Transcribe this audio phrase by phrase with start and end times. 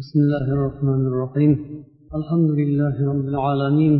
[0.00, 1.52] بسم الله الرحمن الرحيم.
[2.18, 3.94] الحمد لله رب العالمين.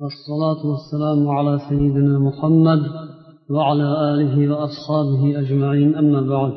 [0.00, 2.80] والصلاة والسلام على سيدنا محمد
[3.54, 5.90] وعلى آله وأصحابه أجمعين.
[6.00, 6.52] أما بعد.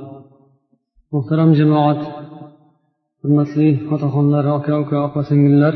[1.14, 2.02] محترم جماعة
[3.26, 5.74] المسيح فتحنا الركعة وكعقسم الله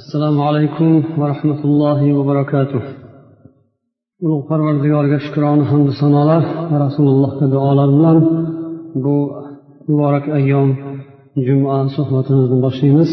[0.00, 0.90] السلام عليكم
[1.20, 2.82] ورحمة الله وبركاته
[4.24, 8.18] ulug' parvardigorga shukrona hamdu sanolar va rasululloh duolar bilan
[9.04, 9.14] bu
[9.90, 10.89] مبارك أيام
[11.46, 13.10] juma suhbatimizni boshlaymiz.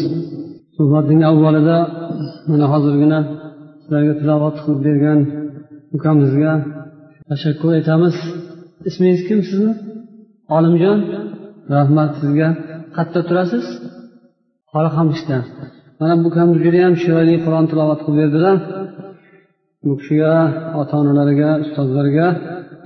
[0.76, 1.78] Suhbatning avvalida
[2.50, 3.18] mana hozirgina
[3.80, 5.18] sizlarga tilovat qilib bergan
[5.96, 6.52] ukamizga
[7.28, 8.16] tashakkur aytamiz.
[8.88, 9.72] Ismingiz kim sizni?
[10.56, 10.98] Olimjon
[11.74, 12.48] rahmat sizga.
[12.96, 13.66] Qayerda turasiz?
[14.72, 15.38] Qoraqamishda.
[16.00, 18.56] Mana bu ukamiz judayam chiroyli qur'on tilovat qilib berdilar
[19.84, 20.32] bu kishiga
[20.80, 22.26] ota onalariga ustozlarga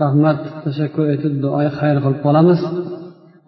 [0.03, 2.61] rahmat tashakkur aytib duoyi xayr qilib qolamiz.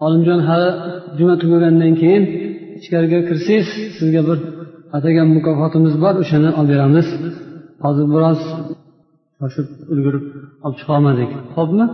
[0.04, 0.70] Olimjon hali
[1.18, 2.24] juma tugagandan keyin
[2.78, 4.38] ichkariga kirsangiz sizga bir
[4.96, 7.08] atagan mukofotimiz bor o'shani olib beramiz.
[7.84, 8.40] Hozir biroz
[9.38, 10.24] shoshib ulgurib
[10.64, 11.84] olib chiqolmadik ho'pmi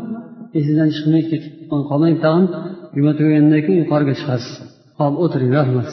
[0.59, 1.53] esingizdan chiqmay ketib
[1.91, 2.47] qolmang tag'in
[2.97, 4.55] juma tugagandan keyin yuqoriga chiqasiz.
[4.99, 5.89] Hop o'tiring rahmat.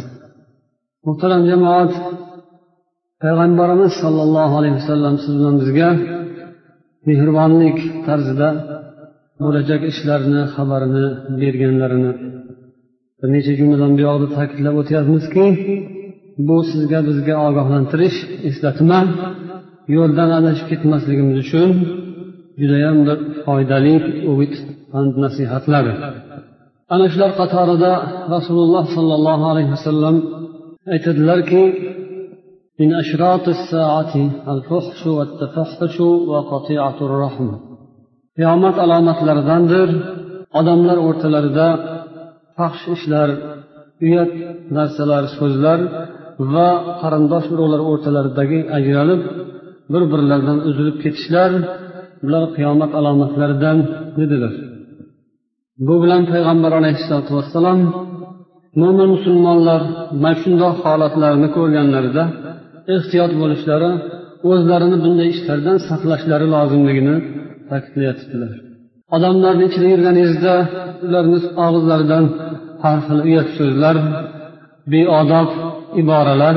[1.08, 1.92] Muhtaram jamoat
[3.24, 5.90] payg'ambarimiz sollallohu alayhi vasallam siz bilan bizga
[7.08, 8.48] mehribonlik tarzida
[9.45, 11.06] bo'lajak ishlarni xabarini
[11.41, 12.12] berganlarini
[13.20, 15.47] bir necha jumladan buyoqda ta'kidlab o'tyapmizki
[16.48, 19.01] bu sizga bizga ogohlantirish eslatma
[19.97, 21.69] yo'ldan adashib ketmasligimiz uchun
[22.61, 23.95] judayam bir foydali
[24.33, 24.55] umid
[25.25, 25.84] nasihatlar
[26.95, 27.92] ana shular qatorida
[28.34, 30.17] rasululloh sollallohu alayhi vasallam
[30.95, 31.62] aytadilarki
[32.81, 34.15] من أشراط الساعة
[34.53, 37.48] الفحش والتفحش وقطيعة الرحم
[38.38, 39.90] qiyomat alomatlaridandir
[40.60, 41.68] odamlar o'rtalarida
[42.58, 43.30] faxsh ishlar
[44.06, 44.32] uyat
[44.78, 45.80] narsalar so'zlar
[46.54, 46.70] va
[47.02, 49.22] qarindosh urug'lar o'rtalaridagi ajralib
[49.92, 51.52] bir birlaridan uzilib ketishlar
[52.24, 53.78] bular qiyomat alomatlaridan
[54.20, 54.53] dedilar
[55.88, 57.80] bu bilan payg'ambar alayhissalotu vassalom
[58.81, 59.81] mo'min musulmonlar
[60.24, 62.24] mana shundoq holatlarni ko'rganlarida
[62.96, 63.92] ehtiyot bo'lishlari
[64.52, 67.16] o'zlarini bunday ishlardan saqlashlari lozimligini
[67.72, 68.51] ta'kidlayotibdilar.
[69.16, 70.53] Odamlarni ichida yurganingizda
[71.05, 72.25] ularni og'izlaridan
[72.83, 73.95] har xil uyat so'zlar
[74.91, 75.50] beodob
[76.01, 76.55] iboralar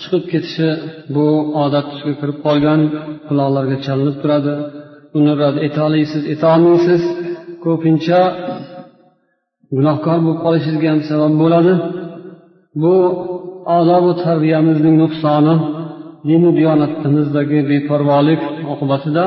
[0.00, 0.68] chiqib ketishi
[1.14, 1.26] bu
[1.64, 2.80] odat tusiga kirib qolgan
[3.26, 4.54] quloqlarga chalinib turadi.
[5.18, 7.02] Uni rad etolmaysiz etolmaysiz
[7.64, 8.20] ko'pincha
[9.76, 11.72] gunohkor bo'lib qolishingizga ham sabab bo'ladi.
[12.82, 12.94] Bu
[13.78, 15.54] odobu tarbiyamizning nuqsoni
[16.28, 18.42] dinu diyonatimizdagi beparvolik
[18.72, 19.24] oqibatida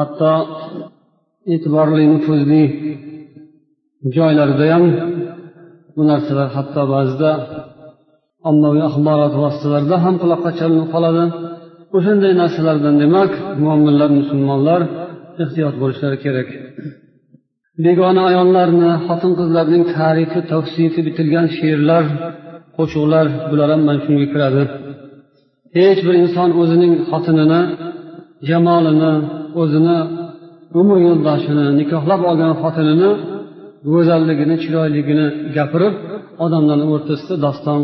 [0.00, 0.32] hatto
[1.52, 2.62] e'tiborli nufuzli
[4.16, 4.84] joylarda ham
[5.96, 7.30] bu narsalar hatto ba'zida
[8.50, 11.24] ommaviy axborot vositalarida ham quloqqa chalinib qoladi.
[11.96, 13.30] O'shanday narsalardan demak
[13.64, 14.80] mo'minlar musulmonlar
[15.42, 16.48] ehtiyot bo'lishlari kerak.
[17.84, 22.04] Begona ayollarni xotin qizlarning tarifi tavsifi bitilgan she'rlar
[22.76, 24.62] qo'shiqlar bular ham mana shunga kiradi.
[25.78, 27.60] Hech bir inson o'zining xotinini
[28.48, 29.12] jamolini
[29.60, 29.98] o'zini
[30.80, 33.10] umr yo'ldoshini nikohlab olgan xotinini
[33.92, 35.94] go'zalligini chiroyligini gapirib
[36.44, 37.80] odamlarni o'rtasida doston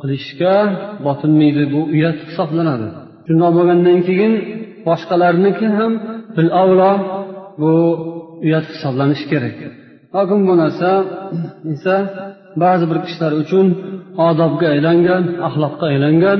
[0.00, 0.54] qilishga
[1.06, 2.88] botinmaydi bu uyat hisoblanadi.
[3.26, 4.32] Shundoq bo'lgandan keyin
[4.88, 5.92] boshqalarniki ham
[6.36, 6.92] bil avlo
[7.62, 7.72] bu
[8.46, 9.56] uyat hisoblanishi kerak.
[10.14, 10.90] Lokin bu narsa
[11.74, 11.94] esa
[12.62, 13.66] ba'zi bir kishilar uchun
[14.28, 16.38] odobga aylangan axloqqa aylangan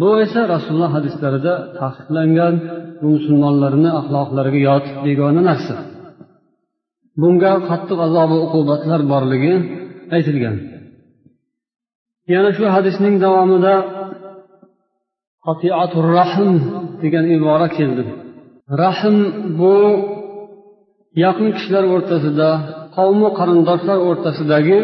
[0.00, 2.54] bu esa rasululloh hadislarida taqiqlangan
[3.00, 5.76] bu musulmonlarni axloqlariga yot begona narsa.
[7.20, 9.54] Bunga qattiq azobi uqubatlar borligi
[10.16, 10.56] aytilgan.
[12.32, 13.74] Yana shu hadisning davomida
[16.16, 16.52] rahm
[17.02, 18.04] degan ibora keldi.
[18.82, 19.16] Rahm
[19.58, 19.74] bu
[21.24, 22.48] yaqin kishilar o'rtasida
[22.96, 24.78] qavmu qarindoshlar o'rtasidagi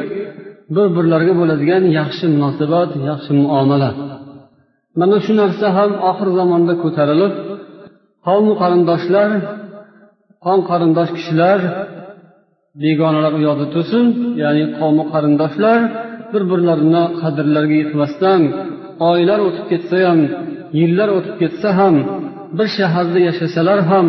[0.74, 3.90] bir birlariga bo'ladigan yaxshi munosabat yaxshi muomala
[5.00, 7.34] mana shu narsa ham oxir zamonda ko'tarilib
[8.26, 9.30] qavmu qarindoshlar
[10.44, 11.58] qon qarindosh kishilar
[12.82, 14.06] begonalar u yoqda tursin
[14.42, 15.78] ya'ni qavmu qarindoshlar
[16.32, 18.40] bir birlarini qadrlariga yetmasdan
[19.10, 20.20] oylar o'tib ketsa ham
[20.80, 21.94] yillar o'tib ketsa ham
[22.56, 24.06] bir shaharda yashasalar ham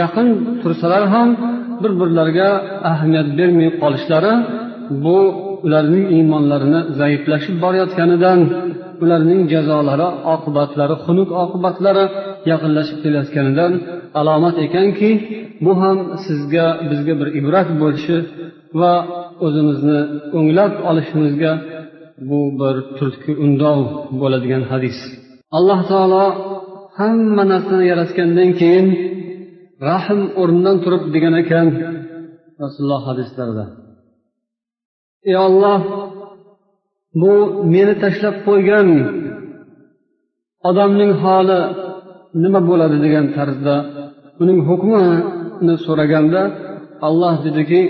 [0.00, 0.28] yaqin
[0.62, 1.28] tursalar ham
[1.82, 2.50] bir birlariga
[2.90, 4.34] ahamiyat bermay qolishlari
[5.04, 5.18] bu
[5.66, 8.40] ularning iymonlarini zaiflashib borayotganidan
[9.02, 12.04] ularning jazolari oqibatlari xunuk oqibatlari
[12.50, 13.72] yaqinlashib kelayotganidan
[14.20, 15.10] alomat ekanki
[15.64, 18.16] bu ham sizga bizga bir ibrat bo'lishi
[18.80, 18.92] va
[19.46, 19.98] o'zimizni
[20.38, 21.52] o'nglab olishimizga
[22.28, 23.78] bu bir turtki undov
[24.20, 24.98] bo'ladigan hadis.
[25.58, 26.24] Alloh taolo
[26.98, 28.86] hamma narsani yaratgandan keyin
[29.88, 31.66] rahm o'rnidan turib degan ekan
[32.62, 33.64] rasululloh hadislarida.
[35.28, 35.80] Ey olloh
[37.20, 37.32] bu
[37.72, 38.88] meni tashlab qo'ygan
[40.68, 41.60] odamning holi
[42.42, 43.76] nima bo'ladi degan tarzda
[44.42, 46.42] uning hukmini so'raganda
[47.06, 47.80] alloh dediki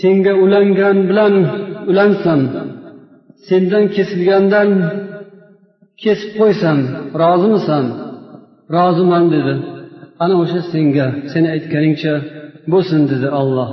[0.00, 1.34] senga ulangan bilan
[1.90, 2.40] ulansan
[3.48, 4.68] sendan kesilgandan
[6.02, 6.78] kesib qo'ysam
[7.22, 7.84] rozimisan?
[8.76, 9.54] Roziman dedi.
[10.22, 12.14] Ana o'sha senga seni aytganingcha
[12.72, 13.70] bo'lsin dedi olloh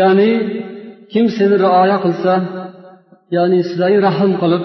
[0.00, 0.30] ya'ni
[1.14, 2.32] kim seni rioya qilsa
[3.36, 4.64] ya'ni sizlarga rahm qilib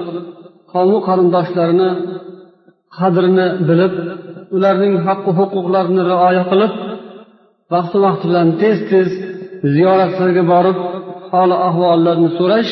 [0.74, 1.90] qavmi qarindoshlarini
[2.98, 3.94] qadrini bilib
[4.56, 6.74] ularning haqqi huquqlarini rioya qilib
[7.74, 9.10] vaqti vaqti bilan tez tez
[9.76, 10.78] ziyoratlarga borib
[11.32, 12.72] holi ahvollarini so'rash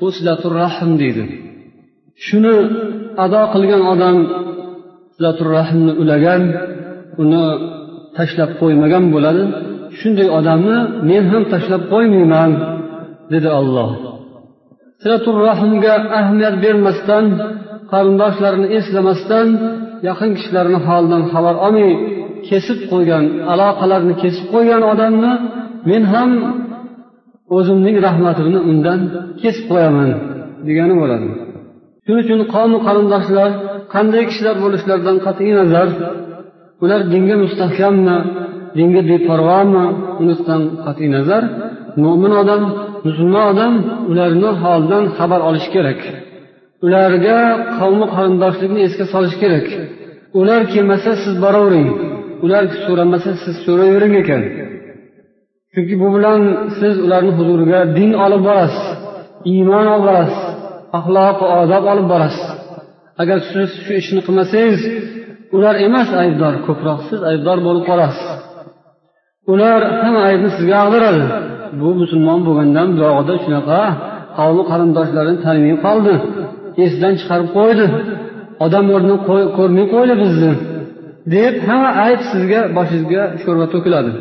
[0.00, 1.24] bu silatur rahm deydi.
[2.26, 2.56] Shuni
[3.24, 4.16] ado qilgan odam
[5.14, 6.42] silatur rahmni ulagan
[7.22, 7.44] uni
[8.16, 9.42] tashlab qo'ymagan bo'ladi.
[9.98, 12.50] Shunday odamni men ham tashlab qo'ymayman.
[13.32, 13.90] Dedi olloh
[15.02, 17.24] silatur rahmga ahamiyat bermasdan
[17.92, 19.48] qarindoshlarini eslamasdan
[20.08, 21.90] yaqin kishilarni holidan xabar olmay
[22.48, 25.32] kesib qo'ygan aloqalarni kesib qo'ygan odamni
[25.90, 26.30] men ham
[27.56, 29.00] o'zimning rahmatimni undan
[29.42, 30.08] kesib qo'yaman
[30.66, 31.28] degani bo'ladi.
[32.04, 33.50] Shuning uchun qavmi qarindoshlar
[33.94, 35.88] qanday kishilar bo'lishlaridan qat'iy nazar
[36.84, 38.16] ular dinga mustahkammi
[38.78, 39.84] dinga beparvomi
[40.22, 41.42] unisidan qat'iy nazar
[42.02, 42.62] mo'min odam
[43.06, 43.74] musulmon odam
[44.10, 46.00] ularni holidan xabar olishi kerak.
[46.86, 47.38] Ularga
[47.78, 49.66] qavmi qarindoshlikni esga solish kerak.
[50.40, 51.88] Ular kelmasa siz boravering.
[52.44, 54.42] Ular so'ramasa siz so'rayvering ekan.
[55.72, 56.40] Chunki bu bilan
[56.78, 58.86] siz ularni huzuriga din olib borasiz
[59.52, 60.42] iymon olib borasiz
[60.98, 62.46] axloq odob olib borasiz.
[63.22, 64.82] Agar siz shu ishni qilmasangiz
[65.56, 68.26] ular emas aybdor ko'proq siz aybdor bo'lib qolasiz.
[69.52, 71.24] Ular hamma aybni sizga ag'daradi.
[71.80, 73.80] Bu musulmon bo'lgandan buyog'ida shunaqa
[74.38, 76.14] qavmi qarindoshlarini tanimay qoldi.
[76.84, 77.86] Esidan chiqarib qo'ydi.
[78.64, 79.18] Odam o'rnini
[79.58, 80.52] ko'rmay qo'ydi bizni.
[81.34, 84.12] Deb hamma ayb sizga boshingizga sho'rva to'kiladi.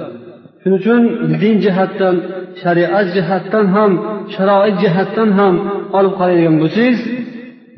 [0.62, 1.02] Shuning uchun
[1.42, 2.16] din jihatdan
[2.62, 3.92] shariat jihatdan ham
[4.36, 5.54] sharoit jihatdan ham
[5.98, 7.00] olib qaraydigan bo'lsangiz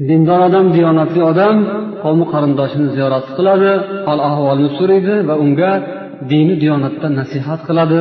[0.10, 1.56] dindor odam diyonatli odam
[2.04, 3.72] qavmi qarindoshini ziyorat qiladi
[4.08, 5.72] hol ahvolini so'raydi va unga
[6.32, 8.00] dini diyonatda nasihat qiladi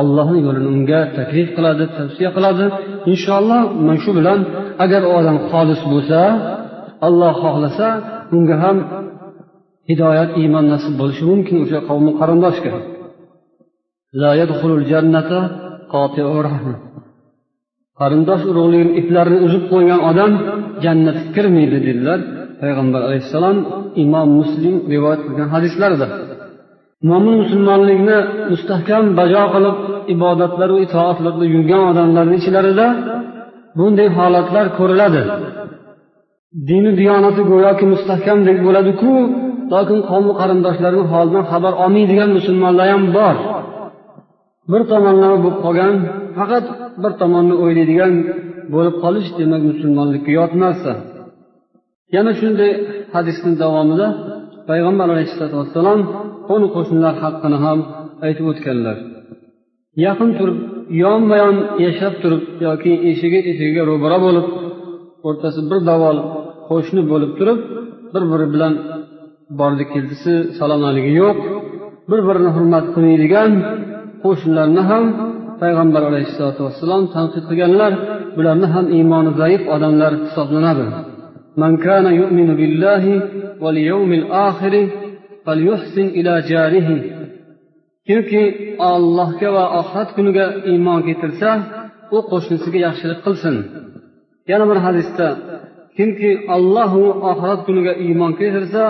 [0.00, 2.64] ollohni yo'lini unga taklif qiladi tavsiya qiladi.
[3.12, 4.40] Inshaalloh mana shu bilan
[4.84, 6.20] agar u odam xolis bo'lsa
[7.06, 7.88] alloh xohlasa
[8.36, 8.76] unga ham
[9.88, 12.72] hidoyat iymon nasib bo'lishi mumkin o'sha qavmi qarindoshga.
[18.00, 20.32] Qarindosh urug'ligini iplarini uzib qo'ygan odam
[20.84, 22.18] jannatga kirmaydi dedilar
[22.62, 23.56] payg'ambar alayhissalom.
[24.04, 26.06] Imom muslim rivoyat qilgan hadislarida
[27.10, 28.18] mo'min musulmonlikni
[28.52, 29.76] mustahkam bajo qilib
[30.14, 32.86] ibodatlar va itoatlarda yurgan odamlarni ichlarida
[33.78, 35.22] bunday holatlar ko'riladi.
[36.68, 39.12] Dini diyonati go'yoki mustahkamdek bo'ladiku
[39.72, 43.36] lokin qavmi qarindoshlarini holidan xabar olmaydigan musulmonlar ham bor.
[44.70, 45.94] Bir tomonlama bo'lib qolgan
[46.38, 46.66] faqat
[47.02, 48.12] bir tomonni o'ylaydigan
[48.74, 50.92] bo'lib qolish demak musulmonlikka yot narsa
[52.14, 52.72] yana shunday
[53.14, 54.06] hadisni davomida
[54.68, 56.00] payg'ambar alayhissalotu vassalom
[56.48, 57.78] qo'ni qo'shnilar haqqini ham
[58.26, 58.96] aytib o'tganlar.
[60.06, 60.58] Yaqin turib
[61.04, 61.56] yonma yon
[61.86, 64.46] yashab turib yoki eshigi eshigiga ro'bara bo'lib
[65.28, 66.16] o'rtasi bir davol
[66.70, 67.58] qo'shni bo'lib turib
[68.12, 68.72] bir biri bilan
[69.60, 71.38] bordi keldisi salomaligi yo'q
[72.10, 73.50] bir birini hurmat qilmaydigan
[74.24, 75.04] qo'shnilarni ham
[75.62, 77.92] payg'ambar alayhissalotu vassalom tanqid qilganlar
[78.36, 80.86] bularni ham iymoni zaif odamlar hisoblanadi.
[81.57, 83.03] من كان يؤمن بالله
[83.61, 84.73] واليوم الآخر
[85.45, 86.89] فليحسن إلى جاره
[88.07, 88.43] kimki
[88.91, 91.49] allohga va oxirat kuniga iymon keltirsa
[92.15, 93.55] u qo'shnisiga yaxshilik qilsin
[94.51, 95.27] yana bir hadisda
[95.97, 98.83] kimki allohu oxirat kuniga iymon keltirsa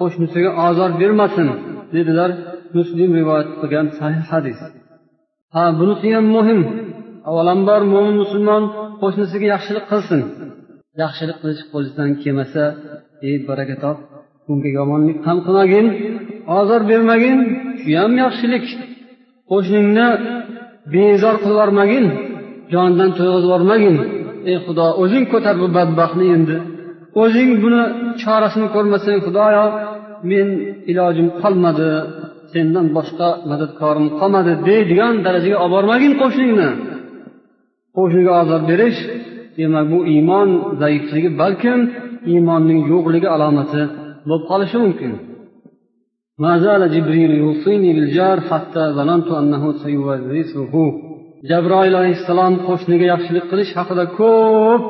[0.00, 1.48] qo'shnisiga ozor bermasin
[1.94, 2.30] dedilar
[2.76, 4.58] muslim rivoyat qilgan sahih hadis
[5.54, 6.60] ha bunisi ham muhim
[7.28, 8.62] avvalambor mo'min musulmon
[9.02, 10.20] qo'shnisiga yaxshilik qilsin
[11.01, 12.63] Yaxshilik qilish qo'lidan kelmasa
[13.27, 13.97] ey baraka top
[14.45, 15.87] bunga yomonlik ham qilmagin
[16.59, 17.39] ozor bermagin
[17.81, 18.65] shu ham yaxshilik.
[19.51, 20.07] Qo'shningni
[20.93, 22.05] bezor qilib yubormagin
[22.73, 23.95] jonidan to'yg'izib yubormagin
[24.49, 26.57] ey xudo o'zing ko'tar bu badbaxtni endi.
[27.23, 27.83] O'zing buni
[28.21, 29.65] chorasini ko'rmasang xudoyo
[30.31, 30.47] men
[30.91, 31.89] ilojim qolmadi
[32.53, 36.69] sendan boshqa madadkorim qolmadi deydigan darajaga olib bormagin qo'shningni.
[37.97, 38.99] Qo'shniga ozor berish
[39.57, 40.49] demak bu iymon
[40.81, 41.79] zaifligi balkim
[42.31, 43.81] iymonning yo'qligi alomati
[44.27, 45.11] bo'lib qolishi mumkin.
[51.49, 54.81] Jabroil alayhissalom qo'shniga yaxshilik qilish haqida ko'p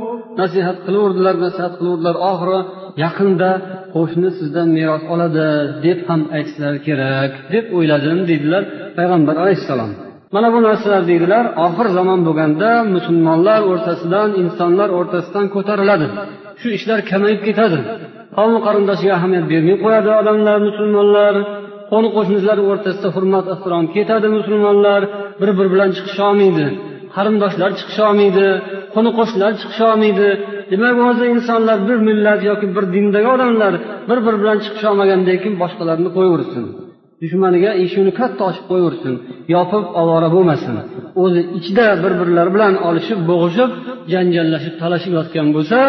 [0.41, 2.60] nasihat qilaverdilar nasihat qilaverdilar oxiri
[3.03, 3.50] yaqinda
[3.95, 5.48] qo'shni sizdan meros oladi
[5.86, 8.63] deb ham aytishlari kerak deb o'yladim deydilar
[8.98, 9.91] payg'ambar alayhissalom.
[10.34, 16.08] Mana bu narsalar deydilar oxir zamon bo'lganda musulmonlar o'rtasidan insonlar o'rtasidan ko'tariladi.
[16.62, 17.79] Shu ishlar kamayib ketadi.
[18.38, 21.34] Qavmi qarindoshiga ahamiyat bermay qo'yadi odamlar musulmonlar.
[21.91, 25.01] Qo'ni qo'shnilar o'rtasida hurmat ehtirom ketadi musulmonlar.
[25.41, 26.65] Bir biri bilan chiqisholmaydi
[27.15, 28.48] qarindoshlar chiqisholmaydi
[28.96, 30.27] qo'ni qo'shnilar chiqisholmaydi
[30.72, 33.74] demak hozir insonlar bir millat yoki bir dindagi odamlar
[34.10, 36.65] bir biri bilan chiqisholmagandan keyin boshqalarni qo'yaversin.
[37.25, 39.13] Dushmaniga eshikni katta ochib qo'yaversin
[39.55, 40.75] yopib ovora bo'lmasin.
[41.24, 43.72] O'zi ichida bir birlari bilan olishib bo'g'ishib
[44.13, 45.79] janjallashib talashib yotgan bo'lsa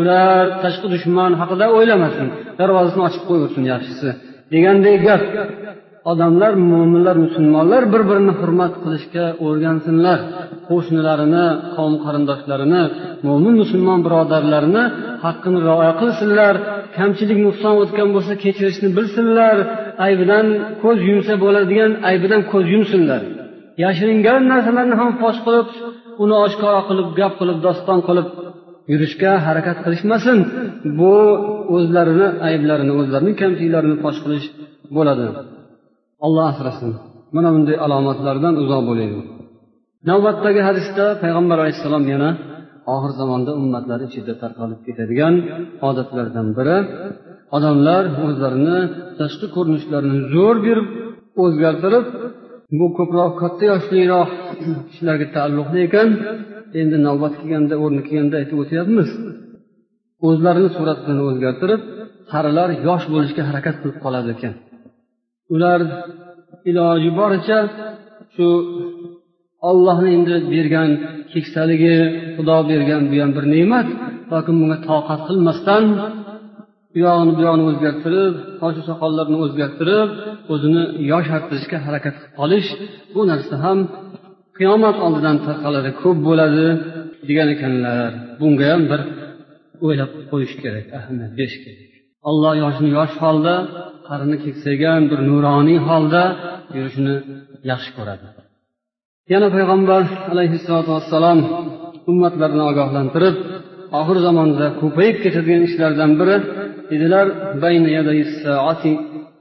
[0.00, 2.26] ular tashqi dushman haqida o'ylamasin.
[2.60, 4.08] Darvozasini ochib qo'yaversin yaxshisi.
[4.52, 5.22] Degandek gap.
[6.10, 10.18] Odamlar mo'minlar musulmonlar bir birini hurmat qilishga o'rgansinlar.
[10.68, 11.46] Qo'shnilarini
[11.76, 12.82] qavm qarindoshlarini
[13.26, 14.84] mo'min musulmon birodarlarini
[15.24, 16.54] haqqini rioya qilsinlar.
[16.96, 19.56] Kamchilik nuqson o'tgan bo'lsa kechirishni bilsinlar.
[20.06, 20.46] Aybidan
[20.82, 23.22] ko'z yumsa bo'ladigan aybidan ko'z yumsinlar.
[23.84, 25.68] Yashiringan narsalarni ham fosh qilib
[26.22, 28.28] uni oshkora qilib gap qilib doston qilib
[28.92, 30.38] yurishga harakat qilishmasin.
[30.98, 31.14] Bu
[31.76, 34.46] o'zlarini ayblarini o'zlarini kamchiliklarini fosh qilish
[34.96, 35.26] bo'ladi.
[36.24, 36.92] Olloh asrasin.
[37.34, 39.26] Mana bunday alomatlardan uzoq bo'laylik.
[40.10, 42.30] Navbatdagi hadisda payg'ambar alayhissalom yana
[42.94, 45.34] oxir zamonda ummatlar ichida tarqalib ketadigan
[45.88, 46.78] odatlardan biri.
[47.56, 48.78] Odamlar o'zlarini
[49.20, 50.88] tashqi ko'rinishlarini zo'r berib
[51.44, 52.06] o'zgartirib
[52.78, 54.30] bu ko'proq katta yoshliroq
[54.88, 56.08] kishilarga taalluqli ekan.
[56.80, 59.08] Endi navbat kelganda o'rni kelganda aytib o'tyapmiz.
[60.28, 61.82] O'zlarini suratini o'zgartirib
[62.32, 64.54] qarilar yosh bo'lishga harakat qilib qoladi ekan.
[65.54, 65.80] Ular
[66.70, 67.58] iloji boricha
[68.34, 68.46] shu
[69.70, 70.90] ollohni endi bergan
[71.32, 71.96] keksaligi
[72.36, 73.88] xudo bergan bu ham bir ne'mat
[74.32, 75.84] lokin bunga toqat qilmasdan
[76.94, 80.08] u yog'ini bu yog'ini o'zgartirib sochu soqollarini o'zgartirib
[80.52, 82.68] o'zini yoshartirishga harakat qilib qolish
[83.14, 83.78] bu narsa ham
[84.58, 86.66] qiyomat oldidan tarqaladi ko'p bo'ladi
[87.28, 88.10] degan ekanlar.
[88.40, 89.00] Bunga ham bir
[89.86, 91.90] o'ylab qo'yish kerak ahamiyat berish kerak.
[92.28, 93.54] Alloh yoshni yosh holda
[94.07, 96.23] qarini keksaygan bir nuroniy holda
[96.75, 97.15] yurishini
[97.71, 98.25] yaxshi ko'radi
[99.33, 100.01] yana payg'ambar
[100.33, 101.39] alayhissalotu vassalom
[102.11, 103.35] ummatlarni ogohlantirib
[103.99, 106.37] oxir zamonda ko'payib ketadigan ishlardan biri
[106.91, 107.25] dedilar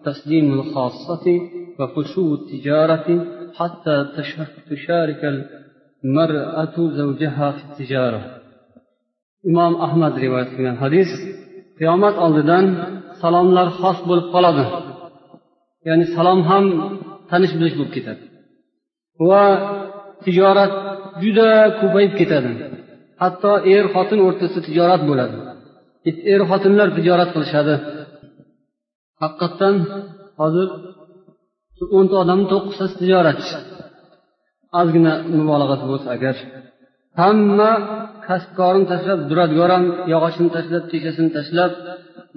[0.08, 1.26] تسليم الخاصة
[1.78, 3.06] وفشو التجارة
[3.58, 3.96] حتى
[4.70, 5.22] تشارك
[6.04, 8.22] المرأة زوجها في التجارة
[9.50, 11.10] imom ahmad rivoyat qilgan hadis
[11.78, 12.64] qiyomat oldidan
[13.21, 14.63] salomlar xos bo'lib qoladi.
[15.87, 16.65] Ya'ni salom ham
[17.29, 18.23] tanish bilish bo'lib ketadi.
[19.29, 19.43] Va
[20.23, 20.73] tijorat
[21.23, 22.51] juda ko'payib ketadi.
[23.21, 25.37] Hatto er xotin o'rtasida tijorat bo'ladi.
[26.33, 27.75] Er xotinlar tijorat qilishadi.
[29.21, 29.75] Haqiqatdan
[30.41, 30.67] hozir
[31.97, 33.55] o'nta odamni to'qqiztasi tijoratchi
[34.79, 36.35] ozgina mubolag'asi bo'lsa agar
[37.21, 37.71] hamma
[38.27, 41.71] kasbkorini tashlab duradgor ham yog'ochini tashlab teshasini tashlab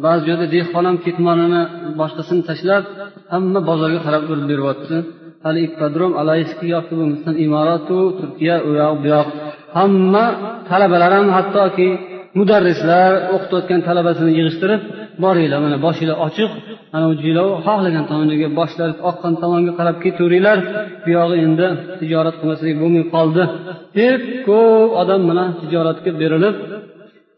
[0.05, 1.63] ba'zi joyda dehqon ham ketmonini
[2.01, 2.85] boshqasini tashlab
[3.33, 4.97] hamma bozorga qarab urib beryapti.
[5.45, 9.29] Hali ippodrom alayski yoki bo'lmasam imoratu turkiya u yoq bu yoq
[9.79, 10.25] hamma
[10.71, 11.89] talabalar ham hattoki
[12.39, 14.83] mudarrislar o'qitayotgan talabasini yig'ishtirib
[15.25, 16.51] boringlar mana boshinglar ochiq.
[16.97, 20.59] Anavi jilov xohlagan tomoniga boshlari oqqan tomonga qarab ketaveringlar
[21.03, 21.67] bu yog'i endi
[22.01, 23.43] tijorat qilmasak bo'lmay qoldi.
[23.99, 26.57] Deb ko'p odam mana tijoratga berilib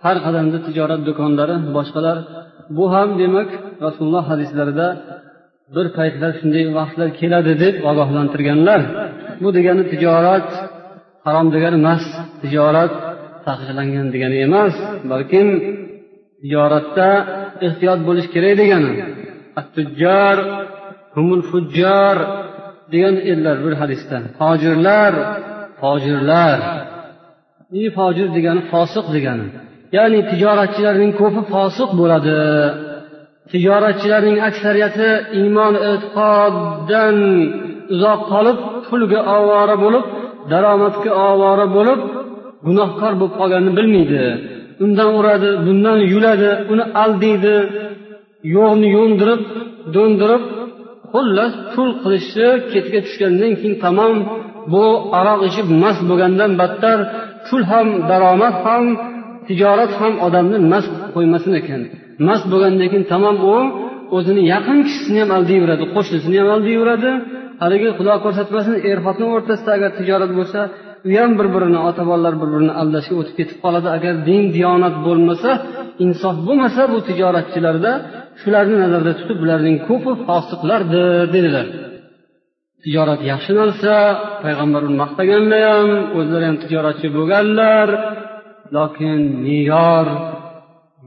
[0.05, 2.17] har qadamda tijorat do'konlari boshqalar.
[2.77, 3.49] Bu ham demak
[3.85, 4.87] rasululloh hadislarida
[5.75, 8.81] bir paytlar shunday vaqtlar keladi deb ogohlantirganlar.
[9.43, 10.49] Bu degani tijorat
[11.27, 12.05] harom degani emas
[12.43, 12.93] tijorat
[13.47, 14.75] taqiqlangan degani emas
[15.13, 15.49] balkim
[16.41, 17.09] tijoratda
[17.67, 18.93] ehtiyot bo'lish kerak degani.
[19.77, 20.37] Tujjar
[21.15, 22.17] humul fujjar
[22.93, 25.13] degan edilar bir hadisda fojirlar
[25.81, 26.59] fojirlar.
[27.97, 29.47] Fojir degani fosiq degani.
[29.97, 32.39] Ya'ni tijoratchilarning ko'pi fosiq bo'ladi.
[33.51, 35.09] Tijoratchilarning aksariyati
[35.41, 37.17] iymon e'tiqoddan
[37.95, 40.05] uzoq qolib pulga ovora bo'lib
[40.51, 42.01] daromadga ovora bo'lib
[42.67, 44.23] gunohkor bo'lib qolganini bilmaydi.
[44.85, 47.57] Undan uradi bundan yuladi uni aldaydi
[48.57, 49.41] yo'g'ni yo'ndirib
[49.95, 50.43] do'ndirib
[51.13, 54.15] xullas pul qilishni ketga tushgandan keyin tamom
[54.73, 54.85] bu
[55.19, 56.99] aroq ichib mast bo'lgandan battar
[57.47, 58.85] pul ham daromad ham
[59.47, 61.81] tijorat ham odamni mast qo'ymasin ekan.
[62.29, 63.57] Mast bo'lgandan keyin tamom u
[64.17, 67.11] o'zini yaqin kishisini ham aldayveradi qo'shnisini ham aldayveradi
[67.63, 70.61] haligi xudo ko'rsatmasin er xotin o'rtasida agar tijorat bo'lsa
[71.09, 73.89] u ham bir birini ota bolalar bir birini aldashga o'tib ketib qoladi.
[73.97, 75.51] Agar din diyonat bo'lmasa
[76.05, 77.93] insof bo'lmasa bu tijoratchilarda
[78.41, 81.67] shularni nazarda tutib bularning ko'pi fosiqlardir dedilar.
[82.85, 83.95] Tijorat yaxshi narsa
[84.45, 87.89] payg'ambar uni maqtaganlar ham o'zlari ham tijoratchi bo'lganlar.
[88.77, 90.07] Lokin me'yor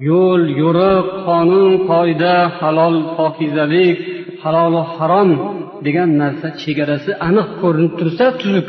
[0.09, 3.97] yo'l yo'riq qonun qoida halol pokizalik
[4.43, 5.29] halolu harom
[5.85, 8.67] degan narsa chegarasi aniq ko'rinib tursa tuzuk.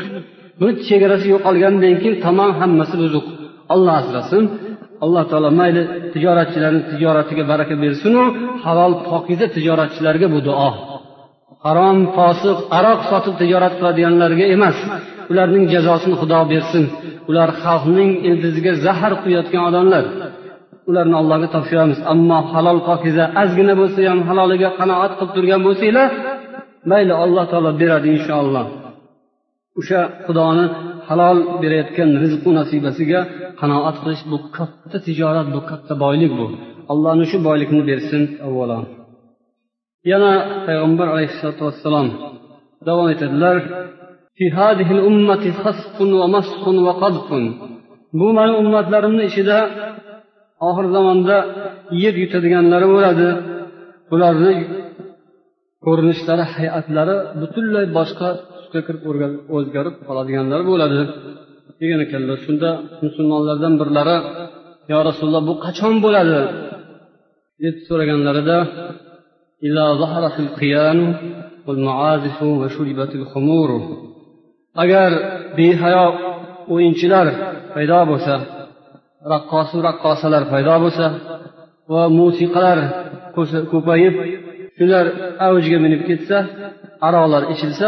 [0.59, 3.25] Bu chegarasi yo'qolgandan keyin tamom hammasi buzuq.
[3.73, 4.43] Olloh asrasin.
[5.03, 5.81] Alloh taolo mayli
[6.13, 8.21] tijoratchilarni tijoratiga baraka bersinu
[8.65, 10.69] halol pokiza tijoratchilarga bu duo.
[11.65, 14.77] Harom fosiq aroq sotib tijorat qiladiganlarga emas
[15.31, 16.85] ularning jazosini xudo bersin.
[17.29, 20.03] Ular xalqning ildiziga zahar quyayotgan odamlar.
[20.89, 21.99] Ularni allohga topshiramiz.
[22.13, 26.09] Ammo halol pokiza ozgina bo'lsa ham haloliga qanoat qilib turgan bo'lsanglar
[26.91, 28.65] mayli alloh taolo beradi inshaalloh.
[29.79, 30.65] O'sha xudoni
[31.07, 33.19] halol berayotgan rizqu nasibasiga
[33.59, 36.47] qanoat qilish bu katta tijorat bu katta boylik bu.
[36.91, 38.79] Allohni shu boylikni bersin avvalo.
[40.11, 40.33] Yana
[40.65, 42.07] payg'ambar alayhissalotu vassalom
[42.87, 43.57] davom etadilar.
[48.19, 49.57] Bu mani ummatlarimni ichida
[50.67, 51.37] oxir zamonda
[52.03, 53.29] yer yutadiganlari bo'ladi.
[54.13, 54.53] Ularni
[55.85, 58.29] ko'rinishlari hayatlari butunlay boshqa
[58.65, 59.01] tusga kirib
[59.55, 61.01] o'zgarib qoladiganlar bo'ladi.
[61.79, 62.69] Degan ekanlar shunda
[63.05, 64.17] musulmonlardan birlari
[64.91, 66.39] yo rasululloh bu qachon bo'ladi?
[67.63, 68.57] deb so'raganlarida
[74.83, 75.11] agar
[75.57, 76.05] behayo
[76.73, 77.27] o'yinchilar
[77.73, 78.33] paydo bo'lsa
[79.33, 81.05] raqqosu raqqosalar paydo bo'lsa
[81.93, 82.79] va musiqalar
[83.71, 84.15] ko'payib
[84.77, 85.05] shular
[85.47, 86.37] avjiga minib ketsa
[87.07, 87.87] aroqlar ichilsa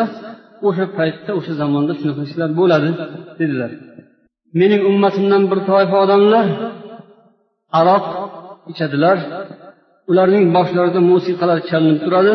[0.68, 2.90] o'sha paytda o'sha zamonda shunaqa ishlar bo'ladi
[3.40, 3.72] dedilar.
[4.60, 6.46] Mening ummatimdan bir toifa odamlar
[7.80, 8.06] aroq
[8.72, 9.18] ichadilar.
[10.12, 12.34] Ularning boshlarida musiqalar chalinib turadi.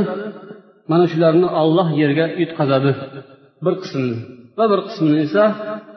[0.91, 2.91] Mana shularni olloh yerga yutqazadi.
[3.65, 4.17] Bir qismini.
[4.59, 5.45] Va bir qismini esa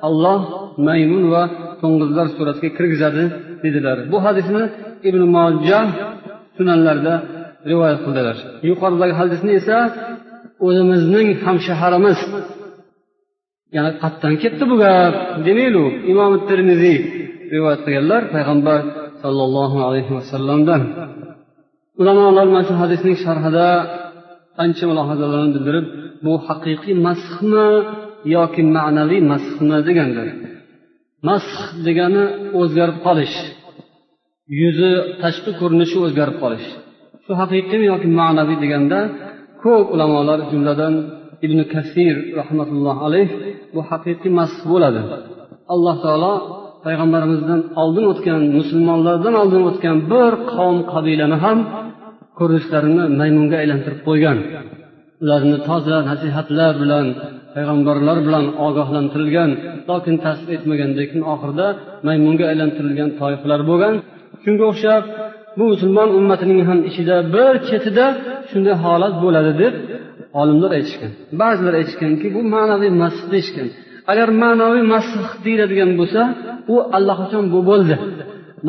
[0.08, 0.40] olloh
[0.88, 1.44] maymun va
[1.82, 3.24] to'ng'izlar suratiga kirgizadi
[3.64, 3.98] dedilar.
[4.12, 4.64] Bu hadisni
[5.10, 5.80] ibn mojja
[6.58, 7.14] sunanlarda
[7.72, 8.38] rivoyat qildilar.
[8.70, 9.78] Yuqoridagi hadisni esa
[10.68, 12.20] o'zimizning hamshaharimiz
[13.76, 15.14] yana qayerdan ketdi bu gap?
[15.48, 16.98] Demaylu imom termiziy
[17.54, 18.80] rivoyat qilganlar payg'ambar
[19.24, 20.82] sollallohu alayhi vasallamdan.
[22.02, 23.68] Ulamolar mana shu hadisning sharhida
[24.64, 25.86] ancha mulohazalarni bildirib
[26.26, 27.68] bu haqiqiy mashmi
[28.36, 30.28] yoki ma'naviy mashmi deganlar.
[31.28, 31.54] Masx
[31.88, 32.24] degani
[32.60, 33.36] o'zgarib qolish
[34.62, 34.92] yuzi
[35.22, 36.68] tashqi ko'rinishi o'zgarib qolish.
[37.26, 39.00] Shu haqiqiymi yoki ma'naviy deganda
[39.66, 40.94] ko'p ulamolar jumladan
[41.46, 43.28] ibn kasir rahmatullohi alayh
[43.74, 45.02] bu haqiqiy masx bo'ladi.
[45.74, 46.34] Alloh taolo
[46.86, 51.60] payg'ambarimizdan oldin o'tgan musulmonlardan oldin o'tgan bir qavm qabilani ham
[52.40, 54.38] ko'rinishlarini maymunga aylantirib qo'ygan.
[55.24, 57.06] Ularni toza nasihatlar bilan
[57.56, 59.50] payg'ambarlar bilan ogohlantirilgan
[59.90, 61.68] lokin tasdiq etmagan lekin oxirida
[62.08, 63.96] maymunga aylantirilgan toifalar bo'lgan.
[64.44, 65.04] Shunga o'xshab
[65.58, 68.06] bu musulmon ummatining ham ichida bir chetida
[68.50, 69.74] shunday holat bo'ladi deb
[70.42, 71.12] olimlar aytishgan.
[71.42, 73.68] Ba'zilar aytishganki bu ma'naviy masih deyishgan.
[74.12, 76.22] Agar ma'naviy masih deyiladigan bo'lsa
[76.74, 77.96] u allaqachon bu bo'ldi.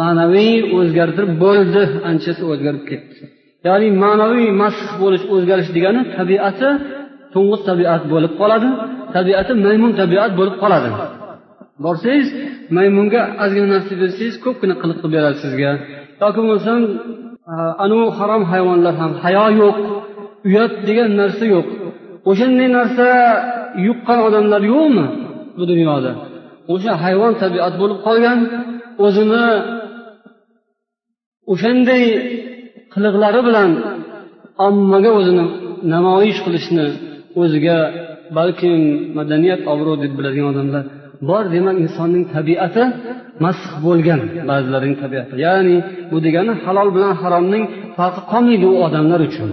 [0.00, 3.14] Ma'naviy o'zgartirib bo'ldi anchasi o'zgarib ketdi.
[3.66, 6.68] Ya'ni ma'naviy masih bo'lish o'zgarish degani tabiati
[7.34, 8.68] to'ng'iz tabiat bo'lib qoladi
[9.16, 10.90] tabiati maymun tabiat bo'lib qoladi.
[11.84, 12.28] Borsangiz
[12.76, 15.72] maymunga ozgina narsa bersangiz ko'pgina qiliq qilib beradi sizga.
[16.22, 16.80] Yoki bo'lmasam
[17.52, 19.76] e, anavi harom hayvonlar ham hayo yo'q
[20.48, 21.66] uyat degan narsa yo'q.
[22.30, 23.06] O'shanday narsa
[23.86, 25.04] yuqqan odamlar yo'qmi
[25.58, 26.12] bu dunyoda?
[26.72, 28.38] O'sha hayvon tabiat bo'lib qolgan
[29.06, 29.46] o'zini
[31.52, 32.04] o'shanday
[32.92, 33.70] qiliqlari bilan
[34.66, 35.44] ommaga o'zini
[35.94, 36.86] namoyish qilishni
[37.40, 37.78] o'ziga
[38.38, 38.80] balkim
[39.18, 40.84] madaniyat obro' deb biladigan odamlar
[41.28, 42.82] bor demak insonning tabiati
[43.44, 45.32] masx bo'lgan ba'zilarining tabiati.
[45.46, 45.76] Ya'ni
[46.10, 47.64] bu degani halol bilan haromning
[47.98, 49.50] farqi qolmaydi u odamlar uchun.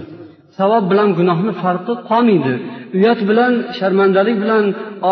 [0.58, 2.54] Savob bilan gunohni farqi qolmaydi.
[2.96, 4.64] Uyat bilan sharmandalik bilan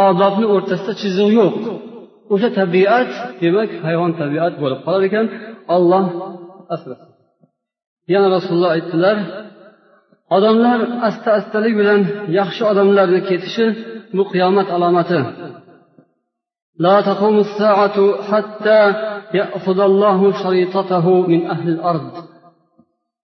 [0.04, 1.54] odobni o'rtasida chiziq yo'q.
[2.32, 3.10] O'sha tabiat
[3.42, 5.26] demak hayvon tabiat bo'lib qolar ekan.
[5.74, 6.06] Olloh
[6.74, 7.10] asrasin.
[8.14, 9.16] Yana rasululloh aytdilar
[10.36, 12.00] odamlar asta astalik bilan
[12.38, 13.66] yaxshi odamlarni ketishi
[14.16, 15.18] bu qiyomat alomati.
[16.79, 17.97] لا تقوم الساعة
[18.29, 18.93] حتى
[19.33, 22.11] يأخذ الله شريطته من أهل الأرض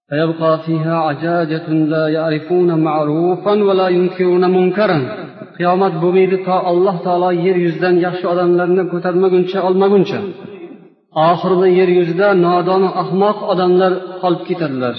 [0.09, 4.99] فيبقى فيها عجاجة لا يعرفون معروفا ولا ينكرون منكرا
[5.57, 10.19] qiyomat bo'lmaydi to alloh taolo yer yuzidan yaxshi odamlarni ko'tarmaguncha olmaguncha
[11.29, 14.95] oxirida yer yuzida nodonu ahmoq odamlar qolib ketadilar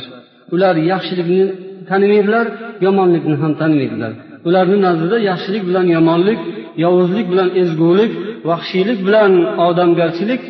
[0.54, 1.44] ular yaxshilikni
[1.90, 2.46] tanimaydilar
[2.86, 4.12] yomonlikni ham tanimaydilar
[4.48, 6.40] ularni nazdida yaxshilik bilan yomonlik
[6.83, 8.11] yovuzlik bilan ezgulik
[8.49, 9.31] vahshiylik bilan
[9.67, 10.41] odamgarchilik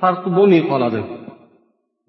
[0.00, 1.00] farqi bo'lmay qoladi.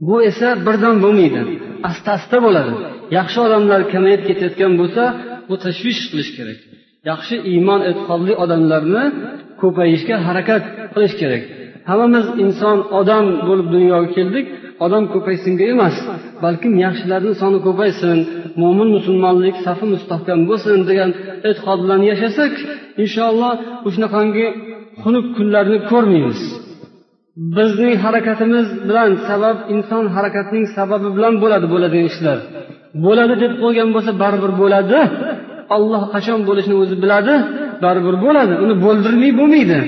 [0.08, 1.42] Bu esa birdan bo'lmaydi
[1.90, 2.74] asta asta bo'ladi.
[3.18, 5.04] Yaxshi odamlar kamayib ketayotgan bo'lsa
[5.50, 6.60] bu tashvish qilish kerak.
[7.10, 9.04] Yaxshi iymon e'tiqodli odamlarni
[9.62, 10.64] ko'payishga harakat
[10.94, 11.44] qilish kerak.
[11.90, 14.46] Hammamiz inson odam bo'lib dunyoga keldik
[14.86, 15.96] odam ko'paysinga emas
[16.44, 18.18] balkim yaxshilarni soni ko'paysin
[18.62, 21.12] mo'min musulmonlik safi mustahkam bo'lsin degan
[21.50, 22.54] e'tiqod bilan yashasak
[23.04, 23.54] inshaalloh
[23.96, 24.46] shunaqangi
[25.04, 26.40] xunuk kunlarni ko'rmaymiz.
[27.58, 32.38] Bizning harakatimiz bilan sabab inson harakatining sababi bilan bo'ladi bo'ladigan ishlar.
[33.06, 35.00] Bo'ladi deb qo'ygan bo'lsa baribir bo'ladi.
[35.76, 37.34] Olloh qachon bo'lishini o'zi biladi
[37.84, 38.54] baribir bo'ladi.
[38.64, 39.80] Uni bo'ldirmay bo'lmaydi.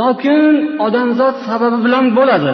[0.00, 0.40] Lokin
[0.86, 2.52] odamzod sababi bilan bo'ladi.